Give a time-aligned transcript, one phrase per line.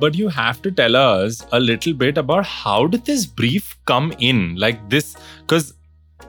[0.00, 4.12] but you have to tell us a little bit about how did this brief come
[4.18, 5.16] in like this?
[5.42, 5.74] Because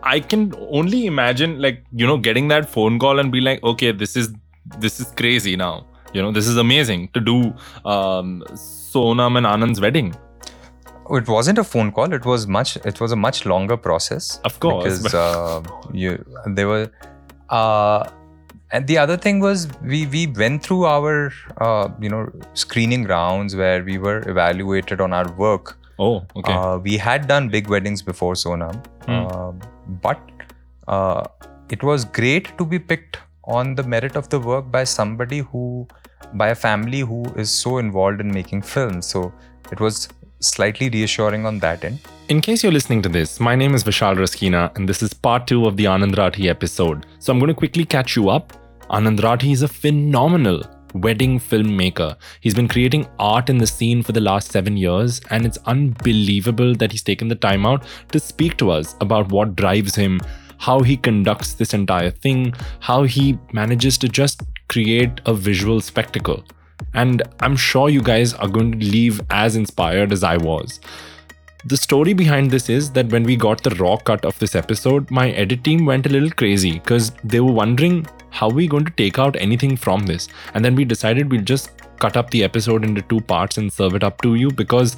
[0.04, 3.92] i can only imagine like you know getting that phone call and be like okay
[3.92, 4.29] this is
[4.79, 5.85] this is crazy now.
[6.13, 7.53] You know this is amazing to do
[7.85, 10.13] um, sonam and anand's wedding.
[11.09, 12.13] It wasn't a phone call.
[12.13, 15.01] It was much it was a much longer process of course.
[15.01, 15.63] because uh,
[15.93, 16.91] you they were
[17.49, 18.09] uh,
[18.73, 21.13] and the other thing was we we went through our
[21.67, 22.23] uh, you know
[22.54, 27.49] screening rounds where we were evaluated on our work oh okay uh, we had done
[27.57, 28.77] big weddings before sonam
[29.07, 29.60] Hmm.
[30.07, 30.21] but
[30.87, 31.23] uh,
[31.69, 33.18] it was great to be picked
[33.58, 35.63] on the merit of the work by somebody who
[36.41, 39.22] by a family who is so involved in making films so
[39.76, 40.08] it was
[40.40, 44.20] slightly reassuring on that end In case you're listening to this, my name is Vishal
[44.20, 47.02] Raskina, and this is part two of the Anand Rathi episode.
[47.20, 48.54] So I'm going to quickly catch you up.
[48.91, 50.63] Anand Rathi is a phenomenal
[50.94, 52.18] wedding filmmaker.
[52.41, 56.76] He's been creating art in the scene for the last seven years, and it's unbelievable
[56.76, 60.20] that he's taken the time out to speak to us about what drives him,
[60.57, 66.44] how he conducts this entire thing, how he manages to just create a visual spectacle.
[66.94, 70.81] And I'm sure you guys are going to leave as inspired as I was.
[71.65, 75.11] The story behind this is that when we got the raw cut of this episode,
[75.11, 78.91] my edit team went a little crazy because they were wondering how we going to
[78.91, 80.27] take out anything from this.
[80.55, 83.93] And then we decided we'll just cut up the episode into two parts and serve
[83.93, 84.95] it up to you because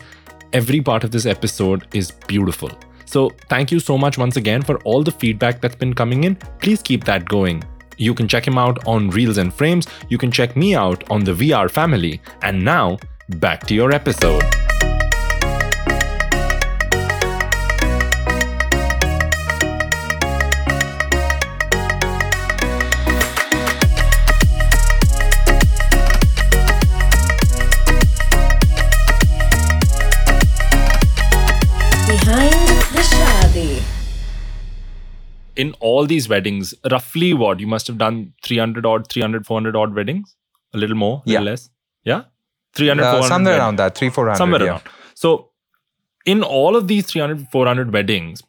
[0.54, 2.72] every part of this episode is beautiful.
[3.06, 6.36] So, thank you so much once again for all the feedback that's been coming in.
[6.62, 7.62] Please keep that going.
[7.98, 9.86] You can check him out on Reels and Frames.
[10.08, 12.22] You can check me out on the VR family.
[12.42, 14.44] And now, back to your episode.
[35.64, 38.20] In all these weddings, roughly what you must have done
[38.50, 40.36] 300 odd, 300, 400 odd weddings,
[40.74, 41.40] a little more, a Yeah.
[41.40, 41.70] little less.
[42.12, 42.24] Yeah,
[42.76, 44.70] 300, Uh, 400 somewhere around that three four hundred somewhere yeah.
[44.72, 44.84] around.
[45.26, 45.50] So,
[46.26, 48.42] in all of these 300, 400 weddings,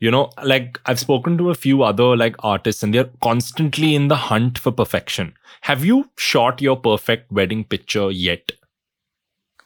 [0.00, 0.22] you know,
[0.52, 4.58] like I've spoken to a few other like artists, and they're constantly in the hunt
[4.66, 5.32] for perfection.
[5.72, 5.98] Have you
[6.28, 8.52] shot your perfect wedding picture yet?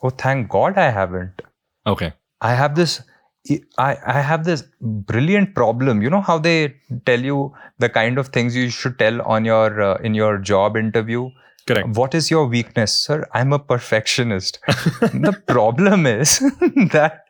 [0.09, 1.41] oh thank god i haven't
[1.93, 2.09] Okay.
[2.49, 2.93] I have this
[3.79, 6.03] I, I have this brilliant problem.
[6.03, 6.75] You know how they
[7.07, 10.77] tell you the kind of things you should tell on your uh, in your job
[10.77, 11.31] interview.
[11.67, 11.89] Correct.
[11.97, 13.27] What is your weakness, sir?
[13.35, 14.59] I'm a perfectionist.
[14.67, 16.39] the problem is
[16.93, 17.25] that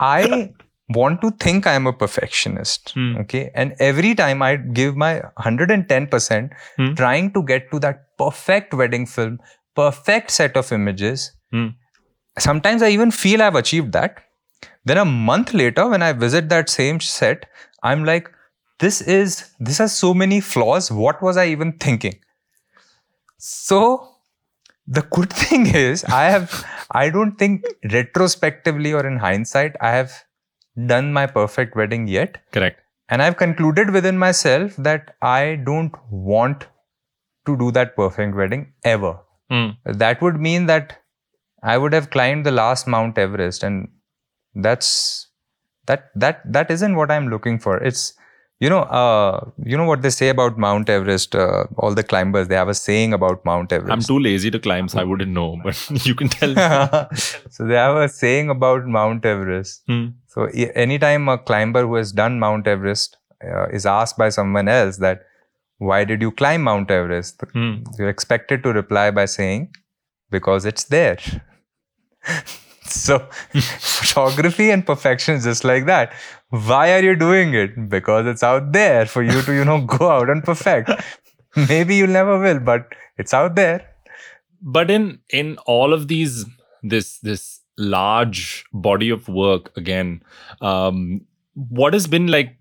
[0.00, 0.52] I
[0.88, 2.92] want to think I'm a perfectionist.
[2.94, 3.16] Hmm.
[3.18, 6.94] Okay, and every time I give my 110 percent, Hmm.
[6.94, 9.38] trying to get to that perfect wedding film,
[9.74, 11.32] perfect set of images.
[11.52, 11.68] Hmm.
[12.38, 14.22] Sometimes I even feel I've achieved that.
[14.84, 17.46] Then a month later, when I visit that same set,
[17.82, 18.30] I'm like,
[18.78, 20.90] this is this has so many flaws.
[20.90, 22.18] What was I even thinking?
[23.38, 24.08] So
[24.86, 30.12] the good thing is I have I don't think retrospectively or in hindsight, I have
[30.86, 32.38] done my perfect wedding yet.
[32.52, 32.80] Correct.
[33.08, 36.66] And I've concluded within myself that I don't want
[37.46, 39.18] to do that perfect wedding ever.
[39.50, 39.70] Hmm.
[39.84, 40.98] That would mean that
[41.62, 43.88] I would have climbed the last Mount Everest, and
[44.54, 45.28] that's
[45.86, 47.78] that that that isn't what I'm looking for.
[47.78, 48.14] It's
[48.60, 51.34] you know uh, you know what they say about Mount Everest.
[51.34, 53.92] Uh, all the climbers they have a saying about Mount Everest.
[53.92, 55.58] I'm too lazy to climb, so I wouldn't know.
[55.64, 56.50] But you can tell.
[56.50, 57.16] me.
[57.50, 59.82] so they have a saying about Mount Everest.
[59.86, 60.06] Hmm.
[60.28, 64.98] So anytime a climber who has done Mount Everest uh, is asked by someone else
[64.98, 65.22] that
[65.78, 67.82] why did you climb Mount Everest, Hmm.
[67.98, 69.74] you're expected to reply by saying
[70.30, 71.18] because it's there.
[72.86, 73.18] so
[73.78, 76.12] photography and perfection is just like that.
[76.50, 77.88] Why are you doing it?
[77.88, 80.90] Because it's out there for you to you know go out and perfect.
[81.68, 82.88] Maybe you never will, but
[83.18, 83.88] it's out there.
[84.74, 85.04] but in
[85.38, 86.34] in all of these
[86.92, 87.42] this this
[87.78, 90.10] large body of work again
[90.70, 90.98] um
[91.80, 92.52] what has been like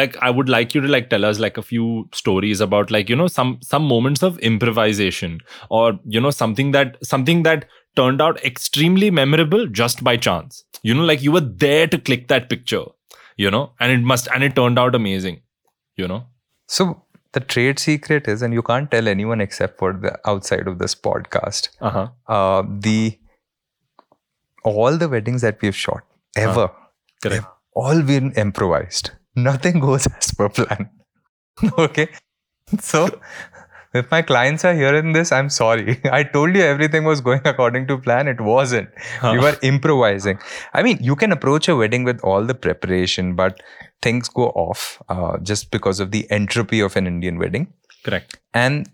[0.00, 3.08] like i would like you to like tell us like a few stories about like
[3.08, 7.64] you know some some moments of improvisation or you know something that something that
[7.96, 12.28] turned out extremely memorable just by chance you know like you were there to click
[12.28, 12.84] that picture
[13.36, 15.40] you know and it must and it turned out amazing
[15.96, 16.24] you know
[16.74, 16.84] So
[17.36, 20.94] the trade secret is, and you can't tell anyone except for the outside of this
[21.06, 21.68] podcast.
[21.88, 22.04] uh-huh
[22.36, 23.18] Uh, the
[24.64, 26.02] all the weddings that we've shot
[26.36, 26.70] ever,
[27.22, 29.10] correct all been improvised.
[29.36, 30.90] Nothing goes as per plan.
[31.78, 32.08] okay,
[32.80, 33.20] so
[33.92, 36.00] if my clients are hearing this, I'm sorry.
[36.12, 38.28] I told you everything was going according to plan.
[38.28, 38.88] It wasn't.
[39.22, 40.38] We were improvising.
[40.72, 43.60] I mean, you can approach a wedding with all the preparation, but
[44.02, 47.72] things go off uh, just because of the entropy of an Indian wedding.
[48.04, 48.38] Correct.
[48.54, 48.88] And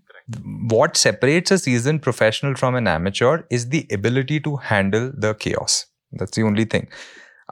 [0.68, 5.86] what separates a seasoned professional from an amateur is the ability to handle the chaos.
[6.12, 6.88] That's the only thing.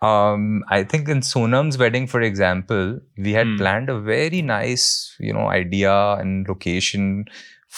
[0.06, 3.56] Um, I think in Sonam's wedding, for example, we had Hmm.
[3.62, 4.86] planned a very nice,
[5.28, 7.08] you know, idea and location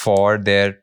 [0.04, 0.78] for their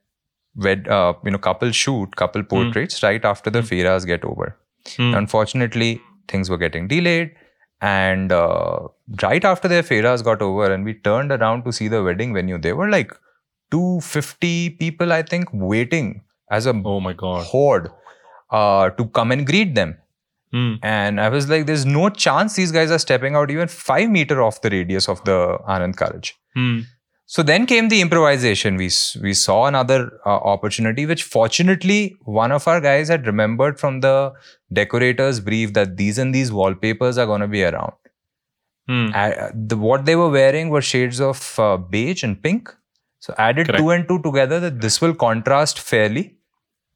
[0.68, 3.72] wed, uh, you know, couple shoot, couple portraits right after the Hmm.
[3.74, 4.50] fairas get over.
[4.98, 5.14] Hmm.
[5.22, 5.92] Unfortunately,
[6.34, 7.34] things were getting delayed.
[7.82, 8.88] And uh,
[9.22, 12.58] right after their fairas got over and we turned around to see the wedding venue,
[12.68, 13.12] there were like
[13.72, 17.46] 250 people, I think, waiting as a Oh my god.
[17.46, 17.90] horde
[18.52, 19.98] uh, to come and greet them.
[20.54, 20.76] Hmm.
[20.84, 24.42] And I was like, there's no chance these guys are stepping out even five meter
[24.42, 26.34] off the radius of the Anand Karaj.
[26.56, 26.82] Hmm.
[27.26, 28.76] So then came the improvisation.
[28.76, 28.92] We
[29.22, 34.34] we saw another uh, opportunity, which fortunately one of our guys had remembered from the
[34.72, 37.94] decorator's brief that these and these wallpapers are going to be around.
[38.88, 39.10] Hmm.
[39.16, 42.76] Uh, the, what they were wearing were shades of uh, beige and pink.
[43.20, 43.80] So added Correct.
[43.80, 46.36] two and two together, that this will contrast fairly.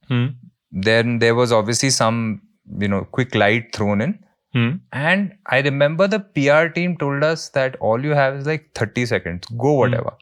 [0.09, 0.27] Hmm.
[0.71, 2.41] Then there was obviously some
[2.79, 4.19] you know quick light thrown in.
[4.53, 4.69] Hmm.
[4.91, 9.05] And I remember the PR team told us that all you have is like 30
[9.05, 9.47] seconds.
[9.57, 10.13] Go whatever.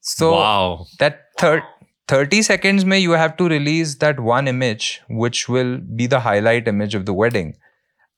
[0.00, 0.86] So wow.
[0.98, 1.62] that thir-
[2.08, 6.66] 30 seconds may you have to release that one image which will be the highlight
[6.66, 7.56] image of the wedding.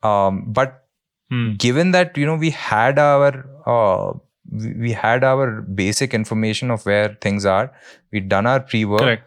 [0.02, 0.78] Um, but
[1.30, 1.54] Hmm.
[1.54, 3.28] given that you know we had our
[3.66, 4.12] uh,
[4.50, 7.72] we we had our basic information of where things are,
[8.12, 9.00] we'd done our pre-work.
[9.00, 9.24] Correct.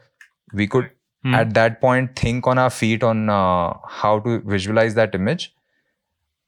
[0.54, 0.92] We could
[1.25, 1.33] Hmm.
[1.42, 5.45] at that point think on our feet on uh, how to visualize that image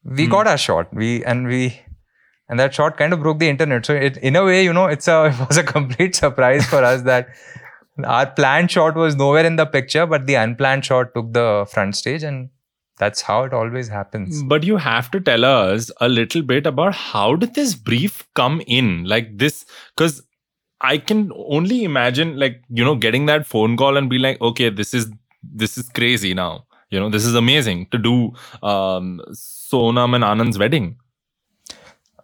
[0.03, 0.31] we Hmm.
[0.31, 1.61] got our shot we and we
[2.49, 4.85] and that shot kind of broke the internet so it, in a way you know
[4.97, 7.27] it's a it was a complete surprise for us that
[8.05, 11.95] our planned shot was nowhere in the picture but the unplanned shot took the front
[11.95, 12.49] stage and
[12.99, 16.95] that's how it always happens But you have to tell us a little bit about
[16.95, 19.03] how did this brief come in?
[19.05, 19.65] Like this,
[19.95, 20.23] because
[20.81, 24.69] I can only imagine, like, you know, getting that phone call and be like, okay,
[24.69, 25.11] this is
[25.43, 26.65] this is crazy now.
[26.89, 28.33] You know, this is amazing to do
[28.63, 30.97] um Sonam and Anand's wedding.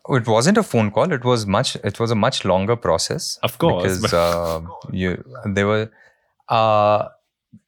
[0.09, 3.57] it wasn't a phone call it was much it was a much longer process Of
[3.57, 3.99] course.
[3.99, 4.61] because uh,
[4.91, 5.89] you they were
[6.49, 7.07] uh,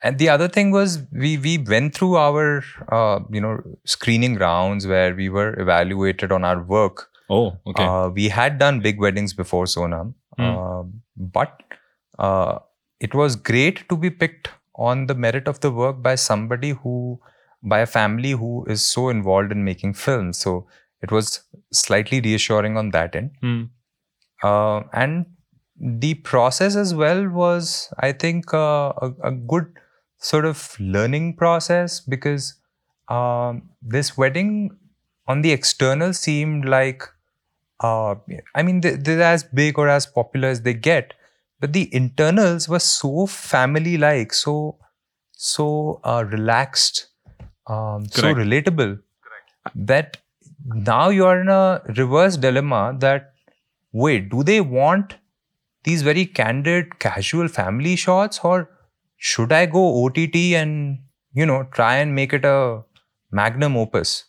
[0.01, 4.85] and the other thing was we we went through our uh, you know screening rounds
[4.85, 7.83] where we were evaluated on our work oh, okay.
[7.85, 10.43] uh, we had done big weddings before sonam Hmm.
[10.43, 10.83] uh,
[11.37, 11.63] but
[12.19, 12.59] uh,
[12.99, 17.19] it was great to be picked on the merit of the work by somebody who
[17.63, 20.67] by a family who is so involved in making films so
[21.01, 21.29] it was
[21.71, 23.31] slightly reassuring on that end
[24.43, 25.25] uh, and
[25.77, 29.67] the process as well was i think uh, a, a good
[30.19, 32.55] sort of learning process because
[33.09, 34.77] um, this wedding
[35.27, 37.03] on the external seemed like
[37.81, 38.15] uh,
[38.55, 41.13] i mean they- they're as big or as popular as they get
[41.59, 44.55] but the internals were so family like so
[45.33, 47.07] so uh, relaxed
[47.67, 48.39] um, so Correct.
[48.39, 48.99] relatable
[49.75, 50.17] that
[50.65, 53.33] now you are in a reverse dilemma that
[53.91, 55.15] wait do they want
[55.83, 58.69] these very candid casual family shots or
[59.17, 60.17] should i go ott
[60.61, 60.99] and
[61.33, 62.81] you know try and make it a
[63.31, 64.25] magnum opus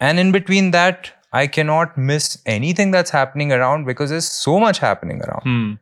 [0.00, 4.78] and in between that i cannot miss anything that's happening around because there's so much
[4.78, 5.72] happening around Hmm.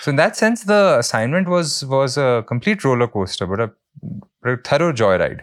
[0.00, 3.70] so in that sense the assignment was was a complete roller coaster but a,
[4.52, 5.42] a thorough joyride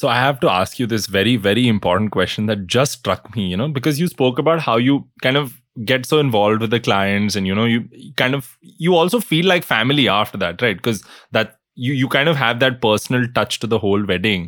[0.00, 3.44] So I have to ask you this very, very important question that just struck me,
[3.52, 4.96] you know, because you spoke about how you
[5.26, 5.54] kind of
[5.90, 7.78] get so involved with the clients and you know, you
[8.22, 8.50] kind of
[8.84, 10.76] you also feel like family after that, right?
[10.82, 11.00] Because
[11.38, 14.44] that you you kind of have that personal touch to the whole wedding.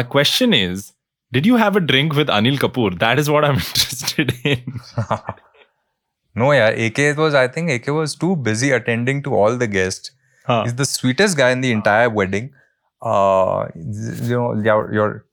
[0.00, 0.86] My question is,
[1.32, 2.98] did you have a drink with Anil Kapoor?
[2.98, 4.80] That is what I'm interested in.
[6.40, 10.12] no yeah ak was i think ak was too busy attending to all the guests
[10.50, 10.62] Huh.
[10.64, 12.44] He's the sweetest guy in the entire wedding.
[13.02, 15.26] Uh, you know, your, your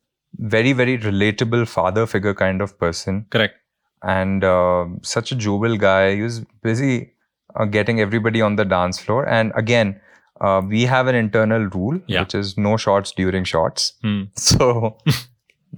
[0.56, 3.26] very, very relatable father figure kind of person.
[3.30, 3.56] Correct.
[4.04, 6.16] And uh, such a jovial guy.
[6.16, 7.14] He was busy
[7.56, 9.26] uh, getting everybody on the dance floor.
[9.26, 10.02] And again,
[10.42, 12.24] uh, we have an internal rule, Yeah.
[12.24, 13.94] which is no shots during shots.
[14.02, 14.24] Hmm.
[14.36, 14.98] So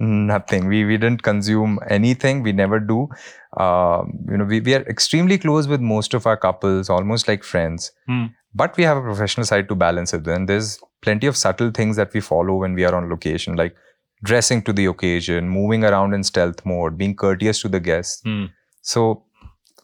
[0.00, 0.66] nothing.
[0.68, 2.42] We we didn't consume anything.
[2.42, 3.08] We never do.
[3.56, 7.42] Um, you know, we, we are extremely close with most of our couples, almost like
[7.44, 7.92] friends.
[8.06, 8.26] Hmm.
[8.54, 10.26] But we have a professional side to balance it.
[10.26, 13.74] And there's plenty of subtle things that we follow when we are on location, like
[14.24, 18.20] dressing to the occasion, moving around in stealth mode, being courteous to the guests.
[18.24, 18.46] Hmm.
[18.82, 19.24] So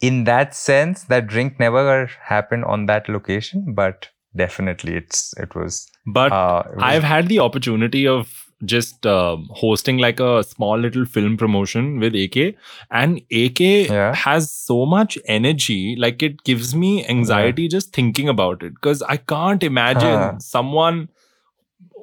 [0.01, 5.87] in that sense, that drink never happened on that location, but definitely it's it was.
[6.07, 8.33] But Uh, it was- I've had the opportunity of
[8.65, 12.57] just um hosting like a small little film promotion with AK,
[12.91, 14.15] and AK Yeah.
[14.15, 19.17] has so much energy, like it gives me anxiety just thinking about it because I
[19.17, 20.39] can't imagine Huh.
[20.39, 21.09] someone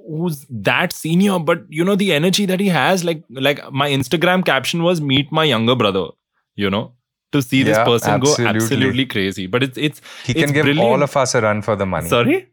[0.07, 3.03] who's that senior, but you know the energy that he has.
[3.03, 6.07] Like, like my Instagram caption was "Meet my younger brother,"
[6.55, 6.93] you know.
[7.33, 8.47] To see this Yeah, person go absolutely.
[8.61, 11.75] absolutely crazy, but it's it's he it's can give all of us a run for
[11.75, 12.09] the money.
[12.09, 12.47] sorry.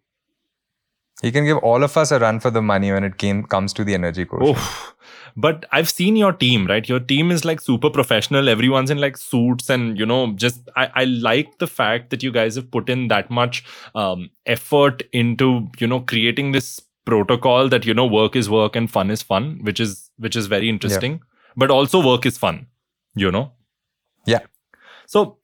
[1.23, 3.73] He can give all of us a run for the money when it came comes
[3.75, 4.57] to the energy quotient.
[4.59, 4.95] Oh,
[5.37, 6.89] but I've seen your team, right?
[6.89, 8.49] Your team is like super professional.
[8.49, 12.31] Everyone's in like suits, and you know, just I, I like the fact that you
[12.31, 17.87] guys have put in that much um, effort into you know creating this protocol that
[17.87, 21.21] you know work is work and fun is fun, which is which is very interesting.
[21.57, 22.67] But also work is fun,
[23.17, 23.53] you know.
[24.25, 24.41] Yeah.
[25.07, 25.38] So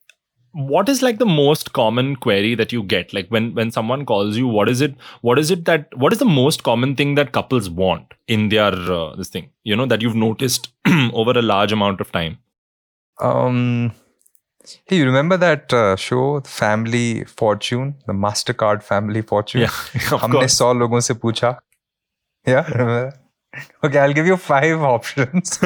[0.54, 4.36] what is like the most common query that you get like when when someone calls
[4.36, 4.94] you what is it
[5.28, 8.72] what is it that what is the most common thing that couples want in their
[8.96, 10.66] uh, this thing you know that you've noticed
[11.22, 12.38] over a large amount of time
[13.28, 13.56] Um,
[14.86, 19.60] hey, you remember that uh, show, Family Fortune, the Mastercard Family Fortune?
[19.62, 19.78] yeah
[20.16, 21.50] of हमने course सौ लोगों से पूछा
[22.48, 23.18] yeah remember that?
[23.86, 25.58] okay i'll give you five options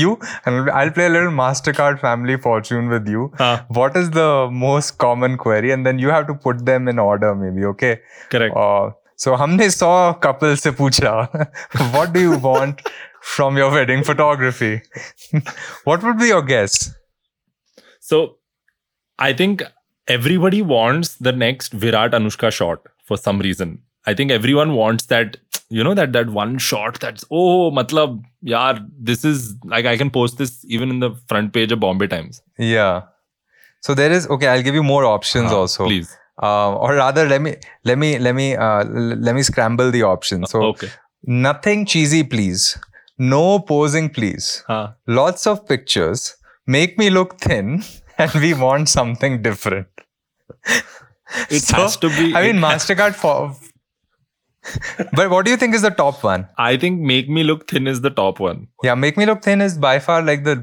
[0.00, 0.10] you
[0.44, 4.26] and i'll play a little mastercard family fortune with you Ah, what is the
[4.64, 7.92] most common query and then you have to put them in order maybe okay
[8.34, 8.90] correct uh,
[9.24, 9.90] so हमने सौ
[10.26, 11.14] couple से पूछा
[11.96, 12.82] what do you want
[13.36, 14.72] from your wedding photography
[15.90, 16.76] what would be your guess
[18.10, 18.20] so
[19.18, 19.62] i think
[20.16, 23.72] everybody wants the next virat anushka shot for some reason
[24.12, 25.38] i think everyone wants that
[25.77, 28.15] you know that that one shot that's oh matlab
[28.53, 28.71] yaar
[29.09, 32.41] this is like i can post this even in the front page of bombay times.
[32.71, 32.97] Yeah.
[33.87, 35.85] So there is okay i'll give you more options Ah, also.
[35.91, 36.09] please.
[36.49, 37.53] Uh, or rather let me
[37.91, 38.83] let me let me uh,
[39.29, 40.51] let me scramble the options.
[40.55, 40.89] So okay.
[41.47, 42.67] nothing cheesy please.
[43.31, 44.51] No posing please.
[44.75, 44.83] Ah.
[45.21, 46.27] lots of pictures.
[46.77, 47.73] Make me look thin
[48.17, 49.87] and we want something different.
[51.49, 53.35] It has to be- i mean mastercard for
[55.13, 56.47] but what do you think is the top one?
[56.57, 58.67] I think Make Me Look Thin is the top one.
[58.83, 60.55] yeah make me look thin is by far like the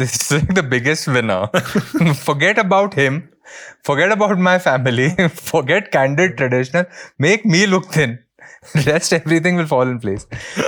[0.00, 1.46] like the biggest winner.
[2.14, 3.30] Forget about him.
[3.82, 5.10] Forget about my family.
[5.28, 6.84] Forget candid traditional.
[7.18, 8.18] Make me look thin.
[8.86, 10.26] Rest everything will fall in place.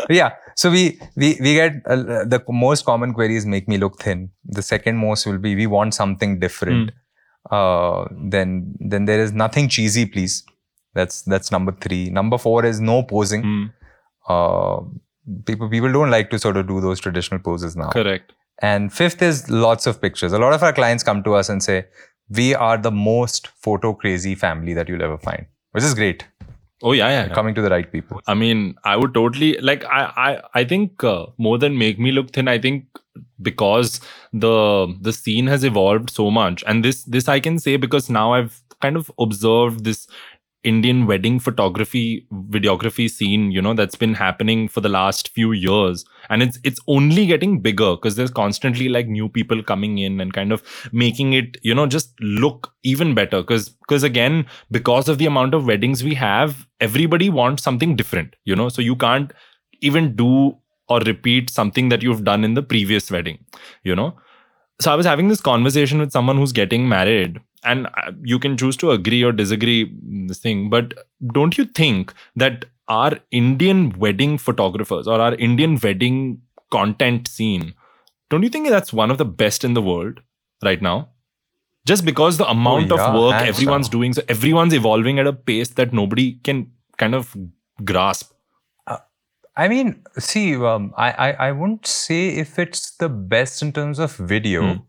[0.08, 3.98] Yeah so we we we get uh, the most common query is make me look
[4.00, 4.30] thin.
[4.44, 6.92] The second most will be we want something different.
[7.50, 10.44] Uh then then there is nothing cheesy please
[10.94, 13.64] that's that's number 3 number 4 is no posing Hmm,
[14.28, 14.80] uh
[15.46, 18.32] people people don't like to sort of do those traditional poses now correct.
[18.60, 21.62] and fifth is lots of pictures a lot of our clients come to us and
[21.62, 21.84] say
[22.30, 26.26] we are the most photo crazy family that you'll ever find which is great
[26.84, 27.26] Oh yeah, yeah.
[27.28, 27.34] yeah.
[27.34, 29.84] coming to the right people I mean, I would totally like.
[29.84, 30.30] I I
[30.60, 32.48] I think uh, more than make me look thin.
[32.48, 32.86] I think
[33.40, 34.00] because
[34.32, 38.32] the the scene has evolved so much, and this this I can say because now
[38.32, 40.08] I've kind of observed this
[40.64, 43.50] Indian wedding photography videography scene.
[43.50, 47.60] You know that's been happening for the last few years, and it's it's only getting
[47.60, 51.74] bigger because there's constantly like new people coming in and kind of making it you
[51.74, 53.42] know just look even better.
[53.42, 58.34] Because because again because of the amount of weddings we have everybody wants something different
[58.44, 58.68] you know?
[58.68, 59.32] So you can't
[59.80, 60.56] even do
[60.88, 63.38] or repeat something that you've done in the previous wedding
[63.84, 64.16] you know?
[64.80, 68.56] So i was having this conversation with someone who's getting married and uh, you can
[68.56, 70.94] choose to agree or disagree mm, this thing but
[71.32, 76.40] don't you think that our indian wedding photographers or our indian wedding
[76.70, 77.72] content scene
[78.30, 80.20] don't you think that's one of the best in the world
[80.64, 81.08] right now
[81.86, 83.98] just because the amount Oh, yeah, of work everyone's down.
[84.00, 87.34] doing so everyone's evolving at a pace that nobody can kind of
[87.84, 88.32] grasp
[89.56, 93.98] i mean see um, I, I i wouldn't say if it's the best in terms
[93.98, 94.80] of video Hmm.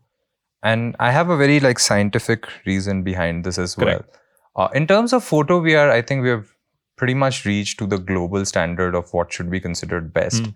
[0.64, 4.08] And i have a very like scientific reason behind this as Correct.
[4.56, 6.54] well uh, in terms of photo we are i think we have
[6.96, 10.46] pretty much reached to the global standard of what should be considered best.
[10.46, 10.50] Hmm.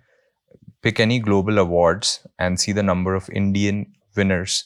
[0.83, 3.79] pick any global awards and see the number of indian
[4.17, 4.65] winners.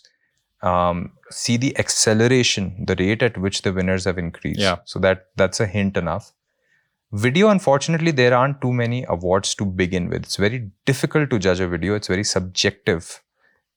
[0.70, 4.60] Um, see the acceleration the rate at which the winners have increased.
[4.60, 4.76] Yeah.
[4.84, 6.32] so that that's a hint enough.
[7.24, 10.22] Video unfortunately there aren't too many awards to begin with.
[10.22, 11.96] It's very difficult to judge a video.
[11.96, 13.22] It's very subjective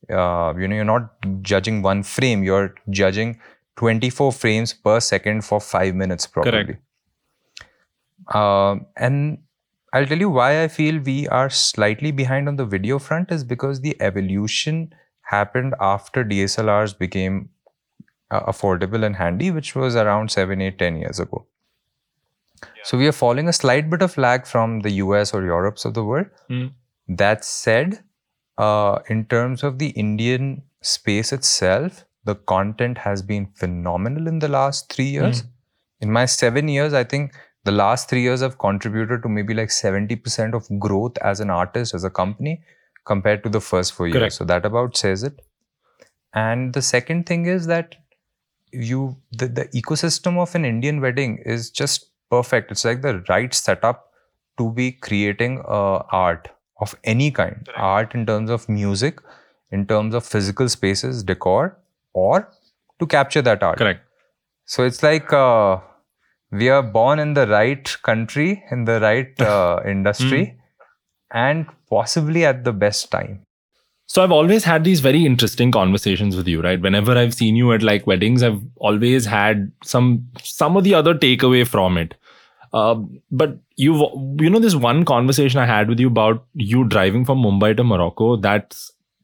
[0.10, 1.10] uh, you know you're not
[1.42, 3.40] judging one frame you're judging
[3.78, 8.36] 24 frames per second for 5 minutes probably Correct.
[8.36, 9.40] um, and
[9.94, 13.46] I'll tell you why I feel we are slightly behind on the video front is
[13.46, 17.50] because the evolution happened after DSLRs became
[18.30, 21.46] uh, affordable and handy, which was around seven, eight, ten years ago.
[22.84, 25.94] So we are following a slight bit of lag from the US or Europes of
[25.94, 26.28] the world.
[26.50, 26.74] Mm.
[27.08, 28.04] That said,
[28.58, 34.48] uh, in terms of the Indian space itself, the content has been phenomenal in the
[34.48, 35.44] last three years.
[36.02, 37.34] In my seven years, I think
[37.64, 41.94] the last three years have contributed to maybe like 70% of growth as an artist,
[41.94, 42.62] as a company,
[43.06, 44.36] compared to the first four years.
[44.36, 45.42] So that about says it.
[46.34, 47.96] And the second thing is that
[48.72, 52.72] you the, the ecosystem of an Indian wedding is just perfect.
[52.72, 54.12] It's like the right setup
[54.58, 57.68] to be creating uh, art of any kind.
[57.76, 59.20] Art in terms of music,
[59.72, 61.78] in terms of physical spaces, decor,
[62.14, 62.50] or
[63.00, 63.78] to capture that art.
[63.78, 64.02] Correct.
[64.66, 65.80] So it's like uh,
[66.52, 70.58] we are born in the right country, in the right uh, industry,
[71.32, 73.42] and possibly at the best time.
[74.08, 76.80] So I've always had these very interesting conversations with you, right?
[76.80, 81.16] Whenever I've seen you at like weddings, I've always had some some of the other
[81.16, 82.14] takeaway from it.
[82.76, 82.96] Uh,
[83.32, 84.02] but you've
[84.42, 87.84] you know this one conversation I had with you about you driving from Mumbai to
[87.84, 88.76] Morocco that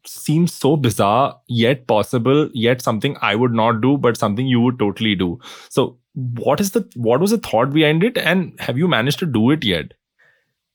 [0.06, 4.80] seems so bizarre yet possible yet something I would not do but something you would
[4.80, 5.40] totally do.
[5.70, 9.26] So what is the what was the thought behind it and have you managed to
[9.26, 9.94] do it yet?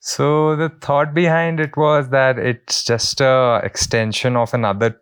[0.00, 5.00] So the thought behind it was that it's just a extension of another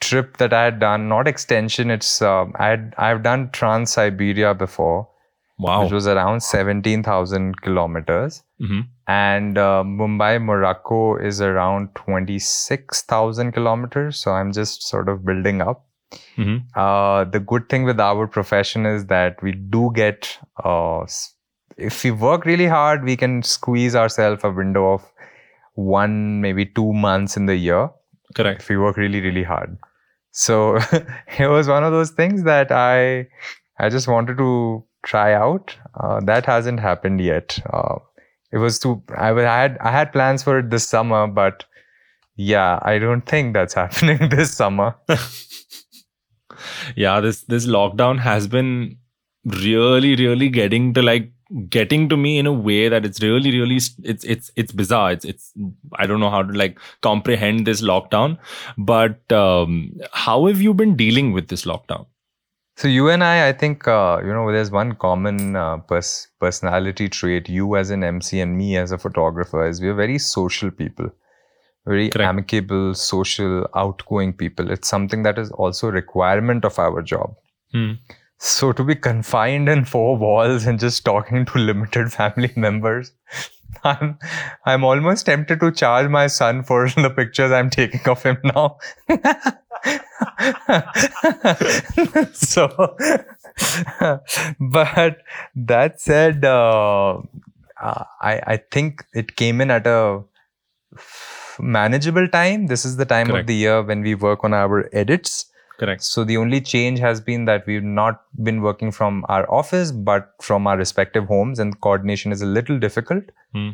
[0.00, 1.08] trip that I had done.
[1.08, 1.90] Not extension.
[1.90, 5.08] It's um, I had I've done Trans Siberia before,
[5.58, 5.82] Wow.
[5.82, 8.86] which was around seventeen thousand kilometers, Mhm.
[9.08, 14.20] and uh, Mumbai Morocco is around twenty six thousand kilometers.
[14.20, 15.84] So I'm just sort of building up.
[16.36, 16.62] Mhm.
[16.76, 21.04] Uh, the good thing with our profession is that we do get, uh,
[21.76, 25.02] if we work really hard, we can squeeze ourselves a window of
[25.74, 27.90] one, maybe two months in the year
[28.34, 28.62] Correct.
[28.62, 29.76] if we work really, really hard.
[30.32, 30.76] So
[31.38, 33.26] it was one of those things that I,
[33.78, 35.74] I just wanted to try out.
[35.98, 37.58] Uh, that hasn't happened yet.
[37.72, 37.96] Uh,
[38.52, 39.02] it was too.
[39.16, 41.64] I I had I had plans for it this summer, but
[42.36, 44.94] yeah, I don't think that's happening this summer.
[46.96, 48.96] yeah this this lockdown has been
[49.44, 51.30] really really getting to like
[51.70, 55.24] getting to me in a way that it's really really it's it's it's bizarre it's
[55.24, 55.52] it's
[55.94, 58.36] i don't know how to like comprehend this lockdown
[58.76, 62.06] but um how have you been dealing with this lockdown
[62.78, 67.08] So you and I, I think uh, you know, there's one common uh, pers- personality
[67.08, 67.48] trait.
[67.48, 71.10] You as an MC and me as a photographer is we are very social people,
[71.86, 72.28] very Correct.
[72.28, 74.70] amicable, social, outgoing people.
[74.70, 77.34] It's something that is also a requirement of our job.
[77.72, 77.94] Hmm.
[78.38, 83.10] So to be confined in four walls and just talking to limited family members,
[83.82, 84.20] I'm
[84.64, 88.78] I'm almost tempted to charge my son for the pictures I'm taking of him now.
[92.32, 92.96] so,
[94.60, 95.18] but
[95.54, 97.20] that said, uh,
[97.80, 100.22] uh, I I think it came in at a
[101.58, 102.66] manageable time.
[102.66, 103.42] This is the time Correct.
[103.42, 105.46] of the year when we work on our edits.
[105.78, 109.92] correct So the only change has been that we've not been working from our office,
[109.92, 113.24] but from our respective homes, and coordination is a little difficult.
[113.52, 113.70] Hmm.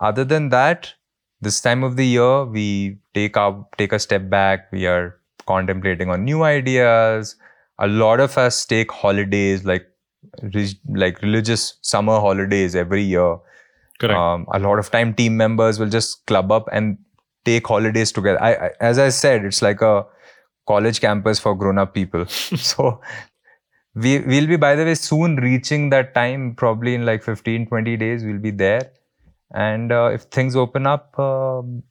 [0.00, 0.94] Other than that,
[1.40, 4.70] this time of the year we take our take a step back.
[4.72, 7.36] We are contemplating on new ideas.
[7.78, 9.86] A lot of us take holidays, like
[10.42, 13.36] re- like religious summer holidays every year.
[14.00, 16.98] correct Um, a lot of time, team members will just club up and
[17.44, 18.42] take holidays together.
[18.42, 20.04] I, I as I said, it's like a
[20.66, 22.26] college campus for grown-up people.
[22.70, 23.00] so
[23.94, 26.54] we we'll be by the way soon reaching that time.
[26.54, 28.92] Probably in like 15, 20 days, we'll be there.
[29.54, 31.82] And uh, if things open up, um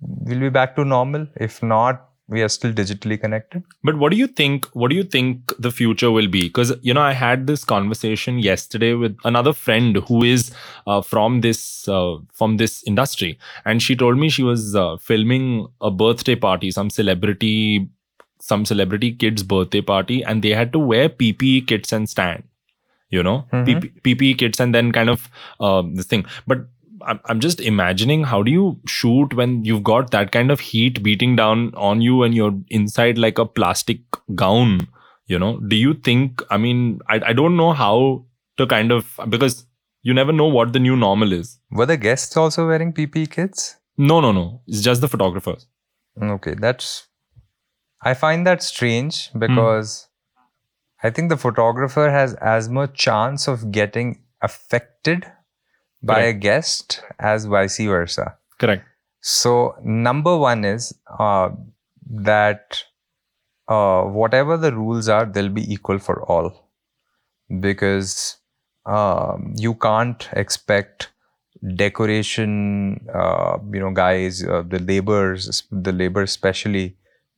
[0.00, 1.26] we'll be back to normal.
[1.36, 3.62] If not, we are still digitally connected.
[3.82, 4.66] But what do you think?
[4.74, 6.42] What do you think the future will be?
[6.48, 10.50] Because you know, I had this conversation yesterday with another friend who is
[10.86, 15.66] uh, from this uh, from this industry, and she told me she was uh, filming
[15.80, 17.88] a birthday party, some celebrity,
[18.40, 22.44] some celebrity kid's birthday party, and they had to wear PPE kits and stand.
[23.10, 23.66] You know, Mhm.
[23.66, 25.28] PP, PPE kits and then kind of
[25.60, 26.66] uh, this thing, but.
[27.06, 31.02] I'm I'm just imagining how do you shoot when you've got that kind of heat
[31.02, 34.00] beating down on you and you're inside like a plastic
[34.34, 34.86] gown
[35.26, 38.24] you know do you think i mean i, I don't know how
[38.58, 39.66] to kind of because
[40.02, 43.76] you never know what the new normal is Were the guests also wearing PPE kits?
[43.96, 45.68] no no no it's just the photographers
[46.20, 47.08] Okay, that's.
[48.02, 51.06] I find that strange because hmm.
[51.06, 55.30] I think the photographer has as much chance of getting affected
[56.02, 58.36] by a guest as vice versa.
[58.58, 58.84] correct
[59.20, 61.50] So, number one is uh,
[62.10, 62.82] that
[63.68, 66.68] uh, whatever the rules are, they'll be equal for all
[67.60, 68.36] because
[68.86, 71.10] um, you can't expect
[71.76, 76.96] decoration, uh, you know, guys, uh, the laborers, the labor especially,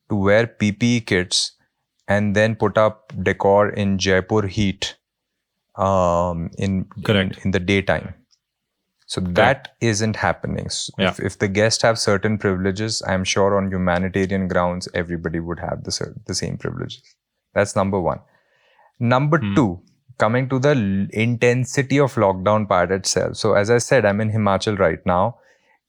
[0.09, 1.53] to wear PPE kits
[2.09, 4.97] and then put up decor in Jaipur heat
[5.77, 7.37] um, in, Correct.
[7.39, 8.15] in in the daytime.
[9.15, 10.69] So that isn't happening.
[10.77, 11.11] So Yeah.
[11.11, 15.85] If, if the guests have certain privileges, I'm sure on humanitarian grounds, everybody would have
[15.89, 15.93] the,
[16.31, 17.03] the same privileges.
[17.59, 18.21] That's number one.
[19.15, 19.55] Number Hmm.
[19.59, 19.69] two,
[20.25, 23.37] coming to the l- intensity of lockdown part itself.
[23.45, 25.23] So as I said, I'm in Himachal right now.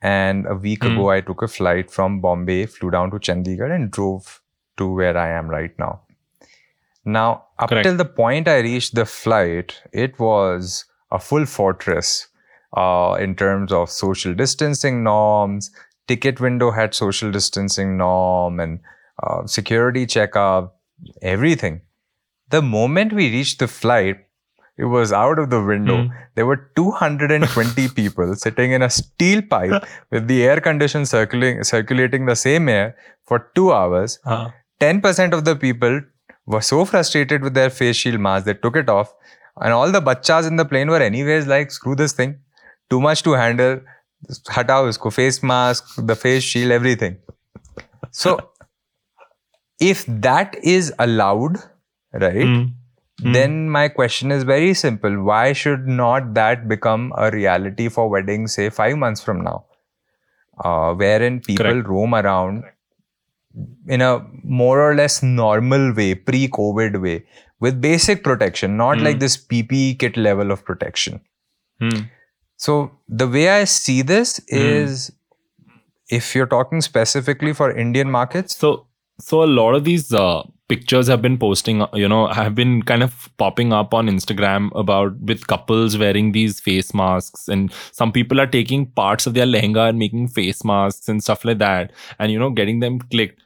[0.01, 0.91] And a week Hmm.
[0.93, 4.41] ago, I took a flight from Bombay, flew down to Chandigarh and drove
[4.77, 5.93] to where I am right now.
[7.05, 7.85] Now, up Correct.
[7.85, 12.27] till the point I reached the flight, it was a full fortress
[12.75, 15.71] uh, in terms of social distancing norms.
[16.07, 18.79] Ticket window had social distancing norm and
[19.23, 20.79] uh, security checkup,
[21.21, 21.81] everything.
[22.49, 24.17] The moment we reached the flight,
[24.77, 26.03] it was out of the window.
[26.03, 26.13] Hmm.
[26.35, 32.25] There were 220 people sitting in a steel pipe with the air condition circulating, circulating
[32.25, 34.19] the same air for two hours.
[34.81, 36.01] 10% of the people
[36.45, 39.13] were so frustrated with their face shield mask they took it off
[39.61, 42.37] and all the bachas in the plane were anyways like screw this thing
[42.93, 43.75] too much to handle
[44.57, 47.15] hatao isko face mask the face shield everything
[48.23, 48.33] so
[49.79, 51.57] if that is allowed
[52.25, 52.63] right Hmm.
[53.23, 53.31] Hmm.
[53.35, 58.55] then my question is very simple why should not that become a reality for weddings
[58.59, 59.57] say 5 months from now
[60.63, 61.87] uh, wherein people Correct.
[61.93, 62.63] roam around
[63.87, 64.11] in a
[64.43, 67.15] more or less normal way pre-covid way
[67.67, 69.23] with basic protection not like Hmm.
[69.25, 71.21] this ppe kit level of protection.
[72.57, 74.57] So the way i see this Hmm.
[74.57, 75.11] is
[76.09, 78.87] if you're talking specifically for indian markets So,
[79.19, 82.81] so a lot of these uh, pictures have been posting, uh, you know, have been
[82.81, 88.11] kind of popping up on Instagram about with couples wearing these face masks, and some
[88.11, 91.93] people are taking parts of their lehenga and making face masks and stuff like that,
[92.19, 93.41] and you know, getting them clicked.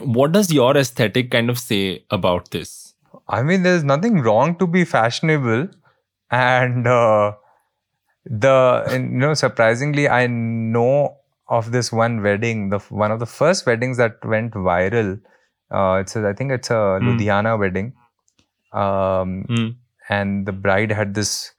[0.00, 2.94] What does your aesthetic kind of say about this?
[3.28, 5.68] I mean, there's nothing wrong to be fashionable,
[6.30, 7.32] and uh,
[8.24, 11.16] the you know surprisingly, I know
[11.48, 15.20] of this one wedding, the one of the first weddings that went viral.
[15.70, 17.08] Uh, it's a, I think it's a Hmm.
[17.08, 17.94] Ludhiana wedding,
[18.72, 19.68] um, Hmm.
[20.08, 21.52] and the bride had this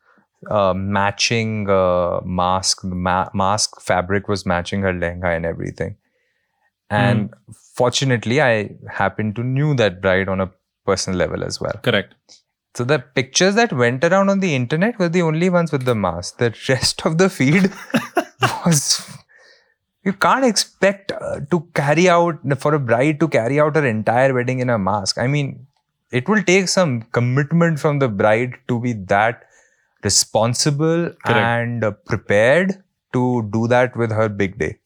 [0.49, 2.81] uh, matching uh, mask.
[2.81, 5.97] The ma- mask fabric was matching her lehenga and everything.
[6.89, 7.33] And
[7.75, 10.51] fortunately, I happened to knew that bride on a
[10.85, 11.73] personal level as well.
[11.81, 12.13] Correct.
[12.75, 15.93] So the pictures that went around on the internet were the only ones with the
[15.93, 16.37] mask.
[16.37, 17.71] The rest of the feed
[18.65, 19.07] was
[20.03, 24.33] you can't expect uh, to carry out for a bride to carry out her entire
[24.33, 25.17] wedding in a mask.
[25.17, 25.67] I mean,
[26.11, 29.43] it will take some commitment from the bride to be that
[30.03, 31.27] responsible Correct.
[31.27, 32.83] and uh, prepared
[33.13, 34.79] to do that with her big day.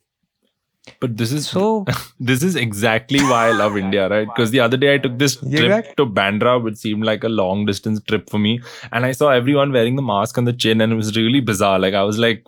[1.00, 1.86] But this is So
[2.19, 4.28] this is exactly why I love India, right?
[4.28, 5.93] Because the other day I took this trip exactly.
[5.97, 9.71] to Bandra, which seemed like a long distance trip for me, and I saw everyone
[9.71, 11.80] wearing the mask on the chin, and it was really bizarre.
[11.80, 12.45] Like I was like,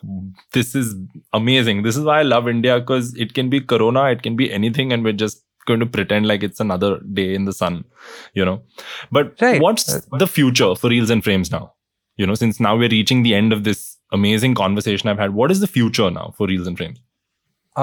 [0.53, 0.95] "This is
[1.33, 1.83] amazing.
[1.83, 4.93] This is why I love India because it can be Corona, it can be anything,
[4.93, 7.83] and we're just going to pretend like it's another day in the sun,
[8.33, 8.61] you know."
[9.11, 9.61] But Right.
[9.61, 11.73] what's the future for reels and frames now?
[12.17, 15.51] You know, since now we're reaching the end of this amazing conversation I've had, what
[15.51, 16.99] is the future now for reels and frames?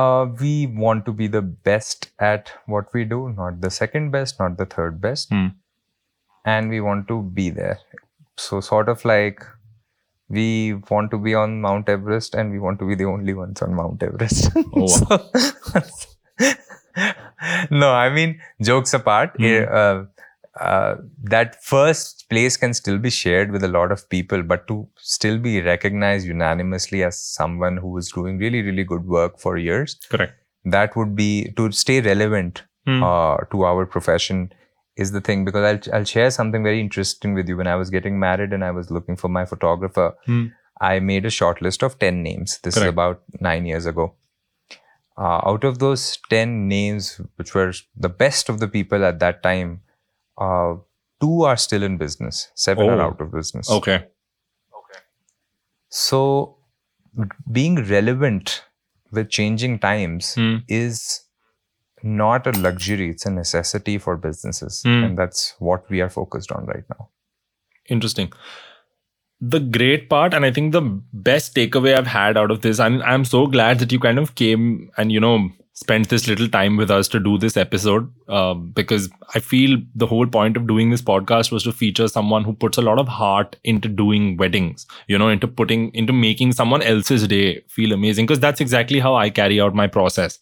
[0.01, 4.39] Uh, we want to be the best at what we do, not the second best,
[4.39, 5.29] not the third best.
[5.31, 5.47] Hmm.
[6.45, 7.79] And we want to be there.
[8.37, 9.45] So, sort of like
[10.29, 13.63] we want to be on Mount Everest and we want to be the only ones
[13.63, 14.51] on Mount Everest.
[14.75, 14.87] Oh.
[15.77, 16.13] So-
[17.71, 20.05] no, I mean, jokes apart, eh, uh,
[20.61, 24.89] uh, that first place can still be shared with a lot of people, but to
[24.99, 29.99] still be recognized unanimously as someone who is doing really, really good work for years,
[30.11, 30.35] Correct.
[30.65, 33.03] that would be to stay relevant Hmm.
[33.03, 34.53] uh, to our profession
[34.97, 37.91] is the thing because I'll, I'll share something very interesting with you when i was
[37.91, 40.45] getting married and i was looking for my photographer Hmm.
[40.81, 44.15] i made a short list of 10 names this is about nine years ago
[45.19, 49.43] uh, out of those 10 names which were the best of the people at that
[49.43, 49.81] time
[50.39, 50.75] uh,
[51.21, 53.07] two are still in business seven are Oh.
[53.07, 53.97] out of business Okay.
[54.81, 55.01] Okay.
[55.89, 56.57] So
[57.51, 58.63] being relevant
[59.13, 60.57] with changing times Hmm.
[60.69, 61.23] is
[62.03, 65.05] not a luxury it's a necessity for businesses Hmm.
[65.05, 67.09] and that's what we are focused on right now
[67.89, 68.33] Interesting.
[69.41, 70.81] The great part, and I think the
[71.27, 74.35] best takeaway I've had out of this, and I'm so glad that you kind of
[74.35, 78.55] came and, you know, spent this little time with us to do this episode uh,
[78.55, 82.55] because I feel the whole point of doing this podcast was to feature someone who
[82.55, 86.81] puts a lot of heart into doing weddings, you know, into putting, into making someone
[86.81, 90.39] else's day feel amazing because that's exactly how I carry out my process.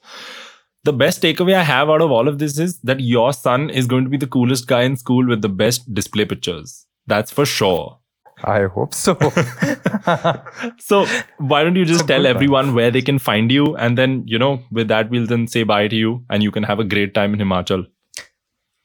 [0.85, 3.89] The best takeaway I have out of all of this is that your son is
[3.89, 6.87] going to be the coolest guy in school with the best display pictures.
[7.09, 7.99] That's for sure.
[8.45, 9.15] I hope so.
[10.79, 11.07] so
[11.39, 14.63] why don't you just tell everyone where they can find you and then you know
[14.71, 17.35] with that we'll then say bye to you and you can have a great time
[17.35, 17.87] in himachal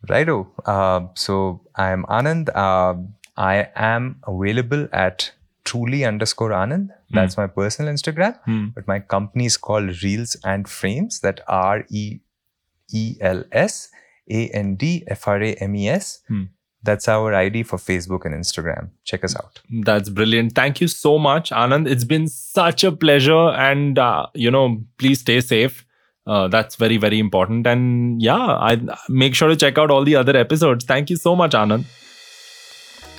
[0.08, 0.52] Righto.
[0.66, 2.50] Uh, so I'm Anand.
[2.56, 2.96] Uh,
[3.36, 5.32] I am available at
[5.66, 6.90] truly underscore Anand.
[7.12, 8.40] That's my personal Instagram.
[8.46, 8.68] Hmm.
[8.76, 11.20] But my company is called Reels and Frames.
[11.22, 12.20] That R E
[12.94, 13.90] E L S
[14.30, 16.22] A N D F R A M E S.
[16.28, 16.44] Hmm.
[16.84, 18.90] That's our ID for Facebook and Instagram.
[19.04, 19.60] Check us out.
[19.84, 20.54] that's brilliant.
[20.56, 21.90] Thank you so much anand.
[21.90, 25.86] It's been such a pleasure and uh, you know please stay safe.
[26.26, 27.68] Uh, that's very very important.
[27.68, 28.78] And yeah i
[29.10, 30.86] make sure to check out all the other episodes.
[30.86, 31.86] Thank you so much anand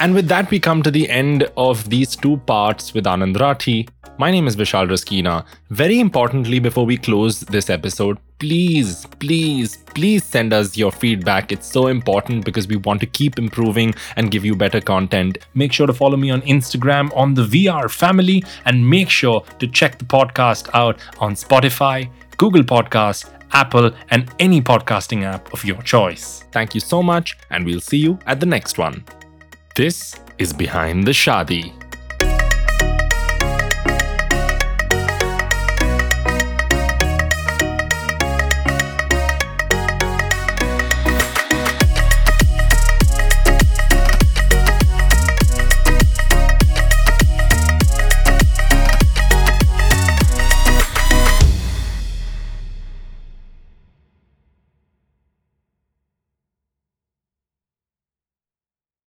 [0.01, 3.87] And with that, we come to the end of these two parts with Anand Rathi.
[4.19, 5.45] My name is Vishal Raskina.
[5.69, 11.53] Very importantly, before we close this episode, please, please, please send us your feedback.
[11.53, 15.37] It's so important because we want to keep improving and give you better content.
[15.53, 19.67] Make sure to follow me on Instagram on the VR family and make sure to
[19.67, 22.09] check the podcast out on Spotify,
[22.39, 26.45] Google Podcasts, Apple, and any podcasting app of your choice.
[26.53, 29.05] Thank you so much, and we'll see you at the next one.
[29.77, 31.80] This is Behind the Shadi.